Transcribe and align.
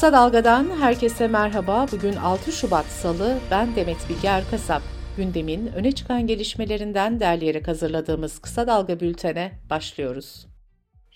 Kısa 0.00 0.12
Dalga'dan 0.12 0.70
herkese 0.80 1.28
merhaba. 1.28 1.86
Bugün 1.92 2.12
6 2.12 2.52
Şubat 2.52 2.86
Salı. 2.86 3.38
Ben 3.50 3.76
Demet 3.76 4.08
Bilge 4.08 4.28
Erkasap. 4.28 4.82
Gündemin 5.16 5.66
öne 5.66 5.92
çıkan 5.92 6.26
gelişmelerinden 6.26 7.20
derleyerek 7.20 7.68
hazırladığımız 7.68 8.38
Kısa 8.38 8.66
Dalga 8.66 9.00
bültene 9.00 9.52
başlıyoruz. 9.70 10.46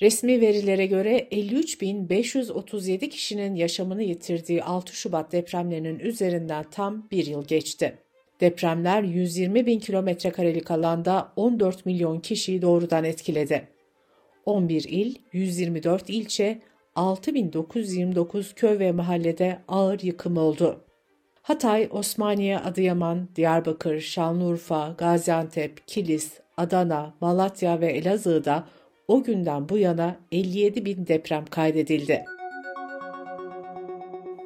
Resmi 0.01 0.41
verilere 0.41 0.87
göre 0.87 1.19
53.537 1.19 3.09
kişinin 3.09 3.55
yaşamını 3.55 4.03
yitirdiği 4.03 4.63
6 4.63 4.97
Şubat 4.97 5.33
depremlerinin 5.33 5.99
üzerinden 5.99 6.65
tam 6.71 7.11
bir 7.11 7.27
yıl 7.27 7.45
geçti. 7.45 7.99
Depremler 8.41 9.03
120 9.03 9.67
bin 9.67 9.79
kilometre 9.79 10.31
karelik 10.31 10.71
alanda 10.71 11.33
14 11.37 11.87
milyon 11.87 12.21
kişiyi 12.21 12.63
doğrudan 12.63 13.05
etkiledi. 13.05 13.69
11 14.47 14.85
il, 14.85 15.15
124 15.33 16.11
ilçe, 16.11 16.61
6929 16.97 18.55
köy 18.55 18.79
ve 18.79 18.93
mahallede 18.93 19.59
ağır 19.69 20.01
yıkım 20.01 20.37
oldu. 20.37 20.81
Hatay, 21.43 21.89
Osmaniye, 21.93 22.59
Adıyaman, 22.59 23.29
Diyarbakır, 23.37 24.01
Şanlıurfa, 24.01 24.95
Gaziantep, 24.99 25.87
Kilis, 25.87 26.33
Adana, 26.57 27.15
Malatya 27.21 27.81
ve 27.81 27.87
Elazığ'da 27.87 28.65
o 29.09 29.23
günden 29.23 29.69
bu 29.69 29.79
yana 29.79 30.17
57 30.33 30.85
bin 30.85 31.07
deprem 31.07 31.45
kaydedildi. 31.47 32.25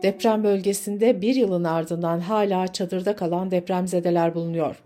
Deprem 0.02 0.45
bölgesinde 0.45 1.23
bir 1.23 1.35
yılın 1.35 1.65
ardından 1.65 2.21
hala 2.21 2.73
çadırda 2.73 3.16
kalan 3.16 3.51
depremzedeler 3.51 4.35
bulunuyor. 4.35 4.83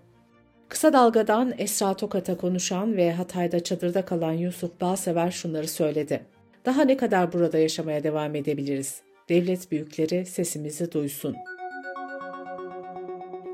Kısa 0.69 0.93
Dalga'dan 0.93 1.55
Esra 1.59 1.95
Tokat'a 1.95 2.37
konuşan 2.37 2.97
ve 2.97 3.13
Hatay'da 3.13 3.65
çadırda 3.65 4.05
kalan 4.05 4.33
Yusuf 4.33 4.81
Bağsever 4.81 5.31
şunları 5.31 5.69
söyledi. 5.69 6.32
Daha 6.65 6.85
ne 6.85 6.97
kadar 6.97 7.33
burada 7.33 7.59
yaşamaya 7.59 8.05
devam 8.05 8.35
edebiliriz? 8.35 9.01
Devlet 9.29 9.71
büyükleri 9.71 10.27
sesimizi 10.27 10.93
duysun. 10.93 11.37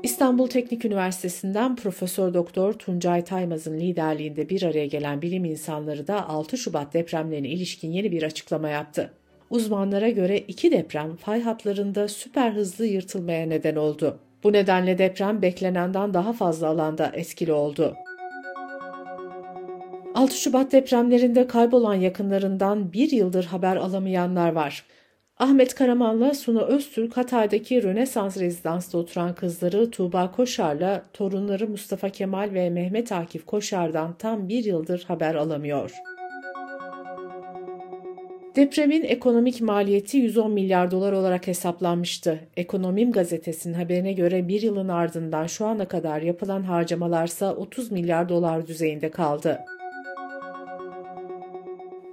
İstanbul 0.03 0.47
Teknik 0.47 0.85
Üniversitesi'nden 0.85 1.75
Profesör 1.75 2.33
Doktor 2.33 2.73
Tuncay 2.73 3.23
Taymaz'ın 3.23 3.79
liderliğinde 3.79 4.49
bir 4.49 4.63
araya 4.63 4.85
gelen 4.85 5.21
bilim 5.21 5.45
insanları 5.45 6.07
da 6.07 6.29
6 6.29 6.57
Şubat 6.57 6.93
depremlerine 6.93 7.47
ilişkin 7.47 7.91
yeni 7.91 8.11
bir 8.11 8.23
açıklama 8.23 8.69
yaptı. 8.69 9.13
Uzmanlara 9.49 10.09
göre 10.09 10.37
iki 10.37 10.71
deprem 10.71 11.15
fay 11.15 11.41
hatlarında 11.41 12.07
süper 12.07 12.51
hızlı 12.51 12.85
yırtılmaya 12.85 13.45
neden 13.45 13.75
oldu. 13.75 14.19
Bu 14.43 14.53
nedenle 14.53 14.97
deprem 14.97 15.41
beklenenden 15.41 16.13
daha 16.13 16.33
fazla 16.33 16.67
alanda 16.67 17.11
etkili 17.13 17.53
oldu. 17.53 17.95
6 20.15 20.37
Şubat 20.37 20.71
depremlerinde 20.71 21.47
kaybolan 21.47 21.93
yakınlarından 21.93 22.93
bir 22.93 23.11
yıldır 23.11 23.45
haber 23.45 23.75
alamayanlar 23.75 24.51
var. 24.51 24.85
Ahmet 25.37 25.75
Karaman'la 25.75 26.33
Suna 26.33 26.61
Öztürk 26.61 27.17
Hatay'daki 27.17 27.83
Rönesans 27.83 28.37
rezidansta 28.37 28.97
oturan 28.97 29.35
kızları 29.35 29.91
Tuğba 29.91 30.31
Koşar'la 30.31 31.03
torunları 31.13 31.67
Mustafa 31.67 32.09
Kemal 32.09 32.49
ve 32.53 32.69
Mehmet 32.69 33.11
Akif 33.11 33.45
Koşar'dan 33.45 34.13
tam 34.13 34.49
bir 34.49 34.63
yıldır 34.63 35.03
haber 35.07 35.35
alamıyor. 35.35 35.91
Depremin 38.55 39.03
ekonomik 39.03 39.61
maliyeti 39.61 40.17
110 40.17 40.51
milyar 40.51 40.91
dolar 40.91 41.11
olarak 41.11 41.47
hesaplanmıştı. 41.47 42.39
Ekonomim 42.57 43.11
gazetesinin 43.11 43.73
haberine 43.73 44.13
göre 44.13 44.47
bir 44.47 44.61
yılın 44.61 44.87
ardından 44.87 45.47
şu 45.47 45.65
ana 45.65 45.87
kadar 45.87 46.21
yapılan 46.21 46.63
harcamalarsa 46.63 47.55
30 47.55 47.91
milyar 47.91 48.29
dolar 48.29 48.67
düzeyinde 48.67 49.11
kaldı. 49.11 49.59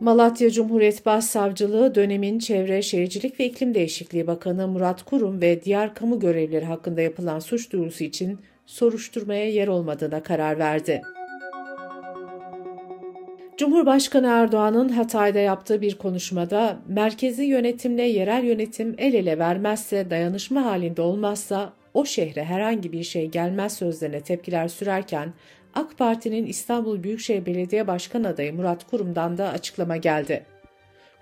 Malatya 0.00 0.50
Cumhuriyet 0.50 1.06
Başsavcılığı 1.06 1.94
dönemin 1.94 2.38
Çevre, 2.38 2.82
Şehircilik 2.82 3.40
ve 3.40 3.44
İklim 3.44 3.74
Değişikliği 3.74 4.26
Bakanı 4.26 4.68
Murat 4.68 5.02
Kurum 5.02 5.40
ve 5.40 5.62
diğer 5.64 5.94
kamu 5.94 6.20
görevlileri 6.20 6.64
hakkında 6.64 7.00
yapılan 7.00 7.38
suç 7.38 7.72
duyurusu 7.72 8.04
için 8.04 8.38
soruşturmaya 8.66 9.50
yer 9.50 9.68
olmadığına 9.68 10.22
karar 10.22 10.58
verdi. 10.58 11.02
Cumhurbaşkanı 13.56 14.26
Erdoğan'ın 14.26 14.88
Hatay'da 14.88 15.38
yaptığı 15.38 15.80
bir 15.80 15.98
konuşmada 15.98 16.78
merkezi 16.88 17.44
yönetimle 17.44 18.02
yerel 18.02 18.44
yönetim 18.44 18.94
el 18.98 19.14
ele 19.14 19.38
vermezse, 19.38 20.10
dayanışma 20.10 20.64
halinde 20.64 21.02
olmazsa 21.02 21.72
o 21.94 22.04
şehre 22.04 22.44
herhangi 22.44 22.92
bir 22.92 23.02
şey 23.02 23.26
gelmez 23.26 23.76
sözlerine 23.76 24.20
tepkiler 24.20 24.68
sürerken 24.68 25.32
AK 25.76 25.98
Parti'nin 25.98 26.46
İstanbul 26.46 27.02
Büyükşehir 27.02 27.46
Belediye 27.46 27.86
Başkan 27.86 28.24
adayı 28.24 28.54
Murat 28.54 28.90
Kurum'dan 28.90 29.38
da 29.38 29.48
açıklama 29.48 29.96
geldi. 29.96 30.44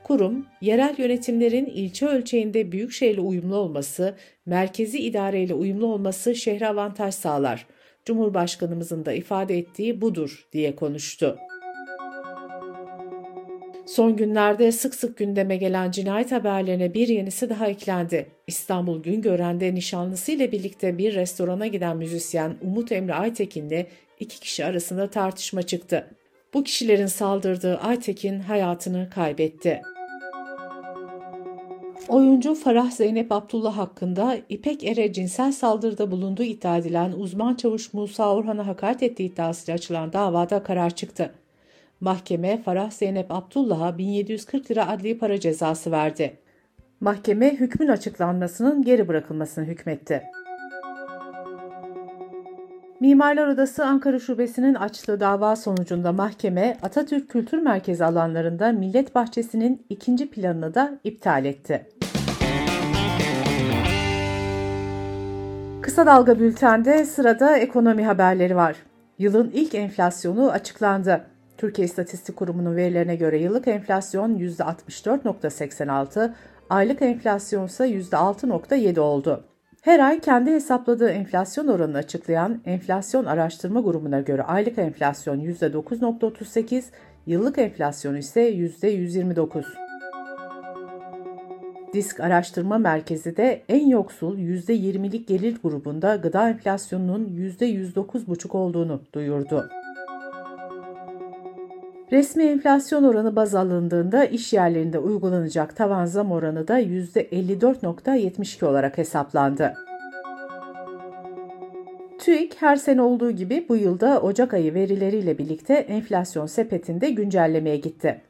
Kurum, 0.05 0.47
yerel 0.61 0.95
yönetimlerin 0.99 1.67
ilçe 1.67 2.07
ölçeğinde 2.07 2.73
büyükşehirle 2.73 3.21
uyumlu 3.21 3.57
olması, 3.57 4.15
merkezi 4.47 4.99
idareyle 4.99 5.55
uyumlu 5.55 5.87
olması 5.87 6.35
şehre 6.35 6.69
avantaj 6.69 7.15
sağlar. 7.15 7.67
Cumhurbaşkanımızın 8.05 9.05
da 9.05 9.13
ifade 9.13 9.59
ettiği 9.59 10.01
budur 10.01 10.47
diye 10.53 10.77
konuştu. 10.77 11.39
Son 13.87 14.17
günlerde 14.17 14.73
sık 14.73 14.95
sık 14.95 15.17
gündeme 15.17 15.57
gelen 15.57 15.91
cinayet 15.91 16.33
haberlerine 16.33 16.95
bir 16.95 17.09
yenisi 17.09 17.51
daha 17.51 17.69
eklendi. 17.69 18.27
İstanbul 18.47 19.03
Güngören'de 19.03 19.75
nişanlısıyla 19.75 20.53
birlikte 20.53 20.99
bir 20.99 21.15
restorana 21.15 21.67
giden 21.67 21.97
müzisyen 21.97 22.57
Umut 22.63 22.93
Emre 22.93 23.15
Aytekin'le 23.15 23.87
iki 24.21 24.41
kişi 24.41 24.65
arasında 24.65 25.11
tartışma 25.11 25.63
çıktı. 25.63 26.11
Bu 26.55 26.65
kişilerin 26.65 27.07
saldırdığı 27.07 27.79
Aytekin 27.79 28.41
hayatını 28.41 29.11
kaybetti. 29.11 29.83
Oyuncu 32.09 32.55
Farah 32.55 32.91
Zeynep 32.91 33.33
Abdullah 33.33 33.79
hakkında 33.79 34.37
İpek 34.49 34.85
Er'e 34.85 35.13
cinsel 35.13 35.53
saldırıda 35.53 36.11
bulunduğu 36.11 36.43
iddia 36.43 36.77
edilen 36.77 37.13
uzman 37.13 37.55
çavuş 37.55 37.93
Musa 37.93 38.35
Orhan'a 38.35 38.67
hakaret 38.67 39.03
ettiği 39.03 39.33
iddiasıyla 39.33 39.75
açılan 39.75 40.13
davada 40.13 40.63
karar 40.63 40.91
çıktı. 40.91 41.35
Mahkeme 42.01 42.63
Farah 42.63 42.91
Zeynep 42.91 43.27
Abdullah'a 43.31 43.99
1740 43.99 44.71
lira 44.71 44.89
adli 44.89 45.19
para 45.19 45.41
cezası 45.41 45.91
verdi. 45.91 46.37
Mahkeme 47.01 47.55
hükmün 47.55 47.89
açıklanmasının 47.89 48.83
geri 48.83 49.09
bırakılmasını 49.09 49.65
hükmetti. 49.65 50.23
Mimarlar 53.05 53.49
Odası 53.49 53.85
Ankara 53.85 54.19
Şubesi'nin 54.19 54.75
açtığı 54.75 55.21
dava 55.21 55.57
sonucunda 55.57 56.13
mahkeme 56.13 56.77
Atatürk 56.83 57.31
Kültür 57.31 57.59
Merkezi 57.59 58.05
alanlarında 58.05 58.73
Millet 58.73 59.15
Bahçesi'nin 59.15 59.87
ikinci 59.89 60.31
planını 60.31 60.75
da 60.75 60.99
iptal 61.05 61.45
etti. 61.45 61.87
Kısa 65.83 66.07
Dalga 66.07 66.39
Bülten'de 66.39 67.05
sırada 67.05 67.57
ekonomi 67.57 68.05
haberleri 68.05 68.57
var. 68.57 68.77
Yılın 69.19 69.51
ilk 69.55 69.75
enflasyonu 69.75 70.51
açıklandı. 70.51 71.25
Türkiye 71.59 71.85
İstatistik 71.85 72.37
Kurumu'nun 72.37 72.77
verilerine 72.77 73.17
göre 73.17 73.39
yıllık 73.39 73.69
enflasyon 73.69 74.39
%64.86, 74.39 76.33
aylık 76.71 77.03
enflasyon 77.03 77.67
ise 77.67 77.89
%6.7 77.89 79.01
oldu. 79.01 79.45
Her 79.85 80.01
ay 80.01 80.21
kendi 80.21 80.51
hesapladığı 80.51 81.09
enflasyon 81.09 81.69
oranını 81.69 81.97
açıklayan 81.97 82.61
Enflasyon 82.67 83.25
Araştırma 83.25 83.81
Grubu'na 83.81 84.21
göre 84.21 84.43
aylık 84.43 84.79
enflasyon 84.79 85.41
%9.38, 85.41 86.85
yıllık 87.27 87.59
enflasyon 87.59 88.15
ise 88.15 88.51
%129. 88.55 89.65
Disk 91.93 92.21
Araştırma 92.21 92.79
Merkezi 92.79 93.37
de 93.37 93.63
en 93.69 93.87
yoksul 93.87 94.39
%20'lik 94.39 95.29
gelir 95.29 95.59
grubunda 95.63 96.17
gıda 96.17 96.49
enflasyonunun 96.49 97.27
%109,5 97.61 98.57
olduğunu 98.57 99.03
duyurdu. 99.15 99.71
Resmi 102.15 102.45
enflasyon 102.45 103.05
oranı 103.05 103.37
baz 103.37 103.55
alındığında 103.55 104.25
iş 104.25 104.53
yerlerinde 104.53 104.99
uygulanacak 104.99 105.77
tavan 105.77 106.07
zam 106.07 106.33
oranı 106.33 106.69
da 106.69 106.81
%54.72 106.81 108.65
olarak 108.65 108.99
hesaplandı. 108.99 109.75
TÜİK 112.19 112.57
her 112.63 112.77
sene 112.77 113.03
olduğu 113.03 113.31
gibi 113.31 113.67
bu 113.69 113.77
yılda 113.77 114.21
Ocak 114.21 114.55
ayı 114.55 114.75
verileriyle 114.75 115.39
birlikte 115.39 115.75
enflasyon 115.75 116.47
sepetinde 116.47 117.11
güncellemeye 117.11 117.77
gitti. 117.77 118.21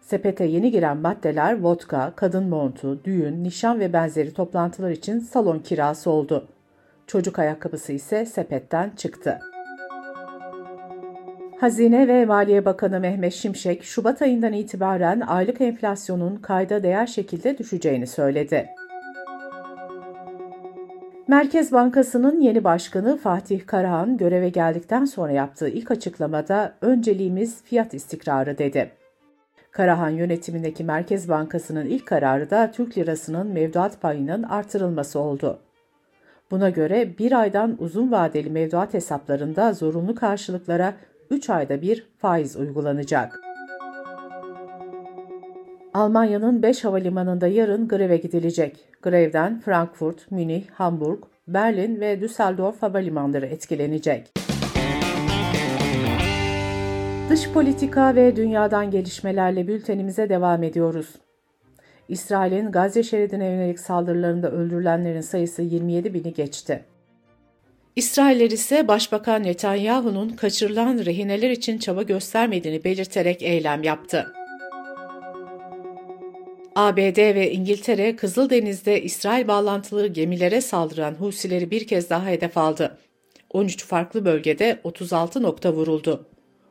Sepete 0.00 0.44
yeni 0.44 0.70
giren 0.70 0.96
maddeler 0.96 1.60
vodka, 1.60 2.12
kadın 2.16 2.48
montu, 2.48 3.04
düğün, 3.04 3.44
nişan 3.44 3.80
ve 3.80 3.92
benzeri 3.92 4.34
toplantılar 4.34 4.90
için 4.90 5.18
salon 5.18 5.58
kirası 5.58 6.10
oldu. 6.10 6.48
Çocuk 7.06 7.38
ayakkabısı 7.38 7.92
ise 7.92 8.26
sepetten 8.26 8.90
çıktı. 8.96 9.40
Hazine 11.60 12.08
ve 12.08 12.26
Maliye 12.26 12.64
Bakanı 12.64 13.00
Mehmet 13.00 13.32
Şimşek, 13.32 13.84
Şubat 13.84 14.22
ayından 14.22 14.52
itibaren 14.52 15.20
aylık 15.20 15.60
enflasyonun 15.60 16.36
kayda 16.36 16.82
değer 16.82 17.06
şekilde 17.06 17.58
düşeceğini 17.58 18.06
söyledi. 18.06 18.68
Merkez 21.28 21.72
Bankası'nın 21.72 22.40
yeni 22.40 22.64
başkanı 22.64 23.16
Fatih 23.16 23.66
Karahan 23.66 24.16
göreve 24.16 24.48
geldikten 24.48 25.04
sonra 25.04 25.32
yaptığı 25.32 25.68
ilk 25.68 25.90
açıklamada 25.90 26.74
önceliğimiz 26.80 27.62
fiyat 27.64 27.94
istikrarı 27.94 28.58
dedi. 28.58 28.90
Karahan 29.70 30.10
yönetimindeki 30.10 30.84
Merkez 30.84 31.28
Bankası'nın 31.28 31.86
ilk 31.86 32.06
kararı 32.06 32.50
da 32.50 32.70
Türk 32.70 32.98
lirasının 32.98 33.46
mevduat 33.46 34.00
payının 34.00 34.42
artırılması 34.42 35.18
oldu. 35.18 35.58
Buna 36.50 36.70
göre 36.70 37.18
bir 37.18 37.40
aydan 37.40 37.76
uzun 37.78 38.12
vadeli 38.12 38.50
mevduat 38.50 38.94
hesaplarında 38.94 39.72
zorunlu 39.72 40.14
karşılıklara 40.14 40.94
3 41.30 41.50
ayda 41.50 41.82
bir 41.82 42.06
faiz 42.18 42.56
uygulanacak. 42.56 43.40
Almanya'nın 45.94 46.62
5 46.62 46.84
havalimanında 46.84 47.46
yarın 47.46 47.88
greve 47.88 48.16
gidilecek. 48.16 48.84
Grevden 49.02 49.60
Frankfurt, 49.60 50.30
Münih, 50.30 50.70
Hamburg, 50.70 51.22
Berlin 51.48 52.00
ve 52.00 52.20
Düsseldorf 52.20 52.82
havalimanları 52.82 53.46
etkilenecek. 53.46 54.32
Dış 57.30 57.50
politika 57.52 58.14
ve 58.14 58.36
dünyadan 58.36 58.90
gelişmelerle 58.90 59.68
bültenimize 59.68 60.28
devam 60.28 60.62
ediyoruz. 60.62 61.14
İsrail'in 62.08 62.72
Gazze 62.72 63.02
şeridine 63.02 63.46
yönelik 63.46 63.80
saldırılarında 63.80 64.50
öldürülenlerin 64.50 65.20
sayısı 65.20 65.62
27 65.62 66.14
bini 66.14 66.32
geçti. 66.34 66.84
İsrailler 67.98 68.50
ise 68.50 68.88
Başbakan 68.88 69.42
Netanyahu'nun 69.42 70.28
kaçırılan 70.28 70.98
rehineler 70.98 71.50
için 71.50 71.78
çaba 71.78 72.02
göstermediğini 72.02 72.84
belirterek 72.84 73.42
eylem 73.42 73.82
yaptı. 73.82 74.32
ABD 76.76 77.34
ve 77.34 77.52
İngiltere 77.52 78.16
Kızıldeniz'de 78.16 79.02
İsrail 79.02 79.48
bağlantılı 79.48 80.06
gemilere 80.06 80.60
saldıran 80.60 81.14
Husileri 81.14 81.70
bir 81.70 81.86
kez 81.86 82.10
daha 82.10 82.26
hedef 82.26 82.58
aldı. 82.58 82.98
13 83.50 83.84
farklı 83.84 84.24
bölgede 84.24 84.80
36 84.84 85.42
nokta 85.42 85.72
vuruldu. 85.72 86.26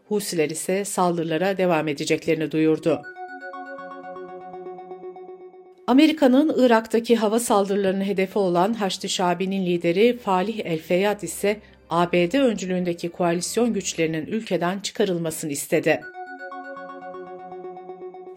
Husiler 0.08 0.50
ise 0.50 0.86
saldırılara 0.86 1.58
devam 1.58 1.88
edeceklerini 1.88 2.52
duyurdu. 2.52 3.02
Amerika'nın 5.88 6.54
Irak'taki 6.58 7.16
hava 7.16 7.40
saldırılarının 7.40 8.04
hedefi 8.06 8.40
olan 8.40 8.74
Haçlı 8.74 9.10
Şabi'nin 9.10 9.66
lideri 9.66 10.18
Falih 10.18 10.66
El-Feyyad 10.66 11.22
ise 11.22 11.60
ABD 11.90 12.34
öncülüğündeki 12.34 13.10
koalisyon 13.10 13.74
güçlerinin 13.74 14.26
ülkeden 14.26 14.80
çıkarılmasını 14.80 15.52
istedi. 15.52 16.02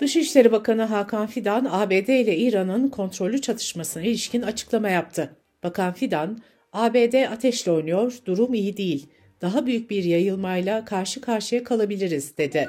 Dışişleri 0.01 0.53
Bakanı 0.53 0.83
Hakan 0.83 1.27
Fidan, 1.27 1.69
ABD 1.71 2.09
ile 2.09 2.37
İran'ın 2.37 2.89
kontrollü 2.89 3.41
çatışmasına 3.41 4.03
ilişkin 4.03 4.43
açıklama 4.43 4.89
yaptı. 4.89 5.37
Bakan 5.63 5.93
Fidan, 5.93 6.39
ABD 6.73 7.33
ateşle 7.33 7.73
oynuyor, 7.73 8.19
durum 8.27 8.55
iyi 8.55 8.77
değil, 8.77 9.07
daha 9.41 9.67
büyük 9.67 9.91
bir 9.91 10.05
yayılmayla 10.05 10.85
karşı 10.85 11.21
karşıya 11.21 11.65
kalabiliriz, 11.65 12.39
dedi. 12.39 12.69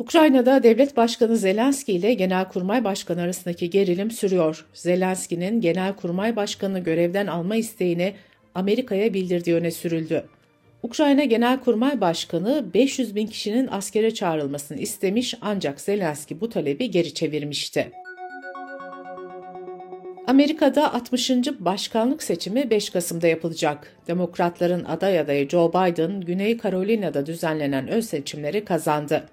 Ukrayna'da 0.00 0.62
Devlet 0.62 0.96
Başkanı 0.96 1.36
Zelenski 1.36 1.92
ile 1.92 2.14
Genelkurmay 2.14 2.84
Başkanı 2.84 3.22
arasındaki 3.22 3.70
gerilim 3.70 4.10
sürüyor. 4.10 4.66
Zelenski'nin 4.74 5.60
Genelkurmay 5.60 6.36
Başkanı 6.36 6.78
görevden 6.78 7.26
alma 7.26 7.56
isteğini 7.56 8.14
Amerika'ya 8.54 9.14
bildirdiği 9.14 9.56
öne 9.56 9.70
sürüldü. 9.70 10.24
Ukrayna 10.82 11.24
Genelkurmay 11.24 12.00
Başkanı 12.00 12.64
500 12.74 13.14
bin 13.14 13.26
kişinin 13.26 13.68
askere 13.70 14.14
çağrılmasını 14.14 14.78
istemiş 14.78 15.34
ancak 15.40 15.80
Zelenski 15.80 16.40
bu 16.40 16.48
talebi 16.48 16.90
geri 16.90 17.14
çevirmişti. 17.14 17.92
Amerika'da 20.26 20.94
60. 20.94 21.30
başkanlık 21.58 22.22
seçimi 22.22 22.70
5 22.70 22.90
Kasım'da 22.90 23.26
yapılacak. 23.26 23.96
Demokratların 24.06 24.84
aday 24.84 25.18
adayı 25.18 25.48
Joe 25.48 25.68
Biden, 25.68 26.20
Güney 26.20 26.58
Carolina'da 26.58 27.26
düzenlenen 27.26 27.88
ön 27.88 28.00
seçimleri 28.00 28.64
kazandı. 28.64 29.26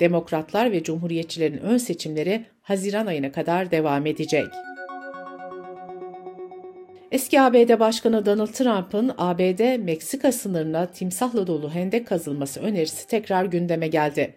Demokratlar 0.00 0.72
ve 0.72 0.82
Cumhuriyetçilerin 0.82 1.58
ön 1.58 1.78
seçimleri 1.78 2.44
Haziran 2.62 3.06
ayına 3.06 3.32
kadar 3.32 3.70
devam 3.70 4.06
edecek. 4.06 4.46
Eski 7.12 7.40
ABD 7.40 7.80
Başkanı 7.80 8.26
Donald 8.26 8.52
Trump'ın 8.52 9.12
ABD-Meksika 9.18 10.32
sınırına 10.32 10.86
timsahla 10.86 11.46
dolu 11.46 11.70
hendek 11.70 12.06
kazılması 12.06 12.60
önerisi 12.60 13.06
tekrar 13.06 13.44
gündeme 13.44 13.88
geldi. 13.88 14.34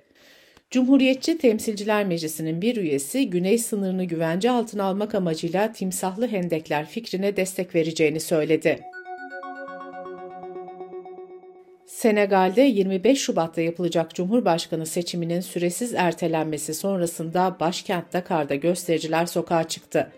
Cumhuriyetçi 0.72 1.38
Temsilciler 1.38 2.06
Meclisi'nin 2.06 2.62
bir 2.62 2.78
üyesi 2.78 3.30
güney 3.30 3.58
sınırını 3.58 4.04
güvence 4.04 4.52
altına 4.52 4.84
almak 4.84 5.16
amacıyla 5.16 5.72
timsahlı 5.72 6.28
hendekler 6.28 6.86
fikrine 6.86 7.38
destek 7.38 7.76
vereceğini 7.76 8.20
söyledi. 8.20 8.80
Senegal'de 12.00 12.62
25 12.62 13.22
Şubat'ta 13.22 13.62
yapılacak 13.62 14.16
Cumhurbaşkanı 14.16 14.86
seçiminin 14.86 15.40
süresiz 15.40 15.94
ertelenmesi 15.94 16.74
sonrasında 16.74 17.58
başkent 17.60 18.14
Dakar'da 18.14 18.56
göstericiler 18.56 19.26
sokağa 19.26 19.64
çıktı. 19.64 20.12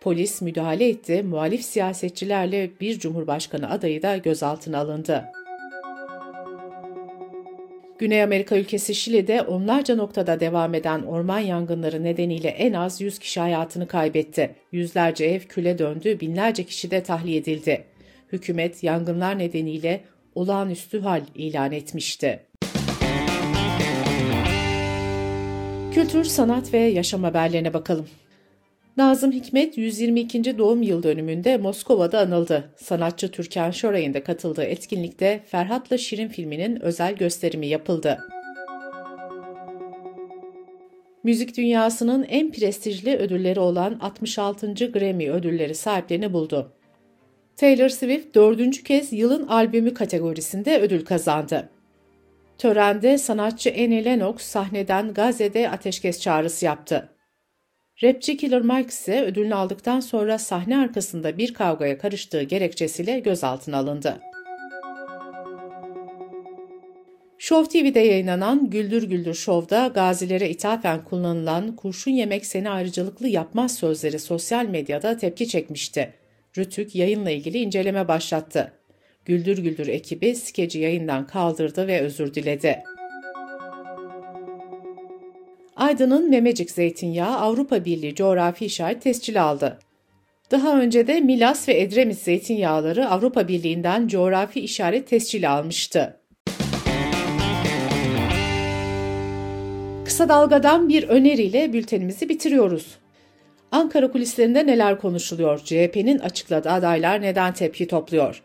Polis 0.00 0.42
müdahale 0.42 0.88
etti, 0.88 1.22
muhalif 1.22 1.64
siyasetçilerle 1.64 2.70
bir 2.80 2.98
Cumhurbaşkanı 2.98 3.70
adayı 3.70 4.02
da 4.02 4.16
gözaltına 4.16 4.78
alındı. 4.78 5.24
Güney 7.98 8.22
Amerika 8.22 8.56
ülkesi 8.56 8.94
Şili'de 8.94 9.42
onlarca 9.42 9.96
noktada 9.96 10.40
devam 10.40 10.74
eden 10.74 11.02
orman 11.02 11.38
yangınları 11.38 12.04
nedeniyle 12.04 12.48
en 12.48 12.72
az 12.72 13.00
100 13.00 13.18
kişi 13.18 13.40
hayatını 13.40 13.86
kaybetti. 13.86 14.54
Yüzlerce 14.72 15.24
ev 15.24 15.40
küle 15.40 15.78
döndü, 15.78 16.20
binlerce 16.20 16.64
kişi 16.64 16.90
de 16.90 17.02
tahliye 17.02 17.36
edildi. 17.36 17.84
Hükümet 18.32 18.82
yangınlar 18.82 19.38
nedeniyle 19.38 20.00
olağanüstü 20.34 21.00
hal 21.00 21.22
ilan 21.34 21.72
etmişti. 21.72 22.40
Kültür, 25.92 26.24
sanat 26.24 26.72
ve 26.72 26.78
yaşam 26.78 27.22
haberlerine 27.22 27.74
bakalım. 27.74 28.06
Nazım 28.96 29.32
Hikmet 29.32 29.78
122. 29.78 30.58
doğum 30.58 30.82
yıl 30.82 31.02
dönümünde 31.02 31.56
Moskova'da 31.56 32.20
anıldı. 32.20 32.70
Sanatçı 32.76 33.30
Türkan 33.30 33.70
Şoray'ın 33.70 34.14
da 34.14 34.24
katıldığı 34.24 34.64
etkinlikte 34.64 35.42
Ferhat'la 35.46 35.98
Şirin 35.98 36.28
filminin 36.28 36.82
özel 36.82 37.16
gösterimi 37.16 37.66
yapıldı. 37.66 38.18
Müzik 41.24 41.56
dünyasının 41.56 42.22
en 42.22 42.52
prestijli 42.52 43.16
ödülleri 43.16 43.60
olan 43.60 43.98
66. 44.00 44.74
Grammy 44.74 45.30
ödülleri 45.30 45.74
sahiplerini 45.74 46.32
buldu. 46.32 46.72
Taylor 47.56 47.88
Swift 47.88 48.34
dördüncü 48.34 48.82
kez 48.82 49.12
yılın 49.12 49.46
albümü 49.46 49.94
kategorisinde 49.94 50.80
ödül 50.80 51.04
kazandı. 51.04 51.70
Törende 52.58 53.18
sanatçı 53.18 53.70
Annie 53.70 54.04
Lennox 54.04 54.42
sahneden 54.42 55.14
Gazze'de 55.14 55.70
ateşkes 55.70 56.20
çağrısı 56.20 56.64
yaptı. 56.64 57.08
Rapçi 58.02 58.36
Killer 58.36 58.62
Mike 58.62 58.88
ise 58.88 59.22
ödülünü 59.22 59.54
aldıktan 59.54 60.00
sonra 60.00 60.38
sahne 60.38 60.78
arkasında 60.78 61.38
bir 61.38 61.54
kavgaya 61.54 61.98
karıştığı 61.98 62.42
gerekçesiyle 62.42 63.20
gözaltına 63.20 63.76
alındı. 63.76 64.20
Show 67.38 67.80
TV'de 67.80 68.00
yayınlanan 68.00 68.70
Güldür 68.70 69.02
Güldür 69.02 69.34
Show'da 69.34 69.86
gazilere 69.86 70.50
ithafen 70.50 71.04
kullanılan 71.04 71.76
kurşun 71.76 72.10
yemek 72.10 72.46
seni 72.46 72.70
ayrıcalıklı 72.70 73.28
yapmaz 73.28 73.74
sözleri 73.74 74.18
sosyal 74.18 74.66
medyada 74.66 75.16
tepki 75.16 75.48
çekmişti. 75.48 76.23
Rütük 76.58 76.94
yayınla 76.94 77.30
ilgili 77.30 77.58
inceleme 77.58 78.08
başlattı. 78.08 78.72
Güldür 79.24 79.58
Güldür 79.58 79.86
ekibi 79.86 80.34
skeci 80.34 80.78
yayından 80.78 81.26
kaldırdı 81.26 81.86
ve 81.86 82.00
özür 82.00 82.34
diledi. 82.34 82.82
Aydın'ın 85.76 86.30
Memecik 86.30 86.70
zeytinyağı 86.70 87.36
Avrupa 87.36 87.84
Birliği 87.84 88.14
coğrafi 88.14 88.66
işaret 88.66 89.02
tescili 89.02 89.40
aldı. 89.40 89.78
Daha 90.50 90.80
önce 90.80 91.06
de 91.06 91.20
Milas 91.20 91.68
ve 91.68 91.80
Edremit 91.80 92.18
zeytinyağları 92.18 93.08
Avrupa 93.08 93.48
Birliği'nden 93.48 94.08
coğrafi 94.08 94.60
işaret 94.60 95.08
tescili 95.08 95.48
almıştı. 95.48 96.20
Kısa 100.04 100.28
dalgadan 100.28 100.88
bir 100.88 101.08
öneriyle 101.08 101.72
bültenimizi 101.72 102.28
bitiriyoruz. 102.28 103.03
Ankara 103.74 104.10
kulislerinde 104.10 104.66
neler 104.66 104.98
konuşuluyor? 104.98 105.58
CHP'nin 105.58 106.18
açıkladığı 106.18 106.70
adaylar 106.70 107.22
neden 107.22 107.52
tepki 107.52 107.86
topluyor? 107.86 108.42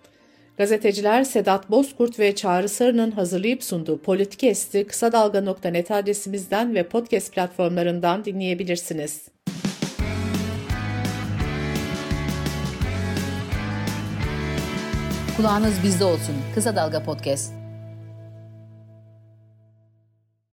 Gazeteciler 0.57 1.23
Sedat 1.23 1.71
Bozkurt 1.71 2.19
ve 2.19 2.35
Çağrı 2.35 2.69
Sarı'nın 2.69 3.11
hazırlayıp 3.11 3.63
sunduğu 3.63 4.01
Politikest'i 4.01 4.87
kısa 4.87 5.11
dalga.net 5.11 5.91
adresimizden 5.91 6.75
ve 6.75 6.83
podcast 6.83 7.33
platformlarından 7.33 8.25
dinleyebilirsiniz. 8.25 9.27
Kulağınız 15.37 15.73
bizde 15.83 16.03
olsun. 16.03 16.35
Kısa 16.55 16.75
Dalga 16.75 17.03
Podcast. 17.03 17.58